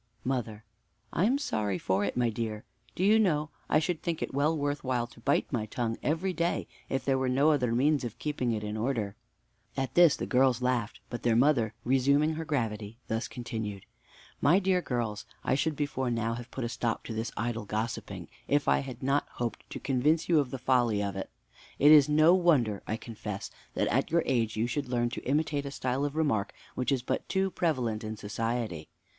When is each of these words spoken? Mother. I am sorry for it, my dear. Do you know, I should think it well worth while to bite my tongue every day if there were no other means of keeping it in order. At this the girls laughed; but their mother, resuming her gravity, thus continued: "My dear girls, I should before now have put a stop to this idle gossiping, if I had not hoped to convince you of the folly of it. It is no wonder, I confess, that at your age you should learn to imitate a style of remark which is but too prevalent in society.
Mother. 0.23 0.65
I 1.13 1.25
am 1.25 1.37
sorry 1.37 1.77
for 1.77 2.03
it, 2.03 2.17
my 2.17 2.31
dear. 2.31 2.63
Do 2.95 3.03
you 3.03 3.19
know, 3.19 3.51
I 3.69 3.77
should 3.77 4.01
think 4.01 4.23
it 4.23 4.33
well 4.33 4.57
worth 4.57 4.83
while 4.83 5.05
to 5.05 5.19
bite 5.19 5.53
my 5.53 5.67
tongue 5.67 5.95
every 6.01 6.33
day 6.33 6.65
if 6.89 7.05
there 7.05 7.19
were 7.19 7.29
no 7.29 7.51
other 7.51 7.71
means 7.71 8.03
of 8.03 8.17
keeping 8.17 8.51
it 8.51 8.63
in 8.63 8.75
order. 8.77 9.15
At 9.77 9.93
this 9.93 10.15
the 10.15 10.25
girls 10.25 10.59
laughed; 10.59 11.01
but 11.11 11.21
their 11.21 11.35
mother, 11.35 11.75
resuming 11.85 12.33
her 12.33 12.45
gravity, 12.45 12.97
thus 13.09 13.27
continued: 13.27 13.85
"My 14.41 14.57
dear 14.57 14.81
girls, 14.81 15.27
I 15.43 15.53
should 15.53 15.75
before 15.75 16.09
now 16.09 16.33
have 16.33 16.49
put 16.49 16.63
a 16.63 16.69
stop 16.69 17.03
to 17.03 17.13
this 17.13 17.31
idle 17.37 17.65
gossiping, 17.65 18.27
if 18.47 18.67
I 18.67 18.79
had 18.79 19.03
not 19.03 19.27
hoped 19.33 19.69
to 19.69 19.79
convince 19.79 20.27
you 20.27 20.39
of 20.39 20.49
the 20.49 20.57
folly 20.57 21.03
of 21.03 21.15
it. 21.15 21.29
It 21.77 21.91
is 21.91 22.09
no 22.09 22.33
wonder, 22.33 22.81
I 22.87 22.97
confess, 22.97 23.51
that 23.75 23.87
at 23.89 24.09
your 24.09 24.23
age 24.25 24.57
you 24.57 24.65
should 24.65 24.89
learn 24.89 25.11
to 25.11 25.23
imitate 25.27 25.67
a 25.67 25.69
style 25.69 26.03
of 26.05 26.15
remark 26.15 26.53
which 26.73 26.91
is 26.91 27.03
but 27.03 27.29
too 27.29 27.51
prevalent 27.51 28.03
in 28.03 28.17
society. 28.17 28.89